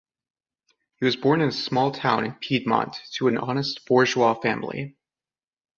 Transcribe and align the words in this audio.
He 0.95 1.05
was 1.05 1.15
born 1.15 1.41
in 1.41 1.49
a 1.49 1.51
small 1.51 1.91
town 1.91 2.25
in 2.25 2.33
Piedmont 2.33 2.97
to 3.17 3.27
an 3.27 3.37
honest 3.37 3.85
bourgeois 3.85 4.33
family. 4.33 4.97